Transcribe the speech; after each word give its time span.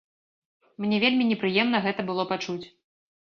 Мне 0.85 0.97
вельмі 1.03 1.27
непрыемна 1.31 1.81
гэта 1.85 2.01
было 2.09 2.25
пачуць. 2.33 2.61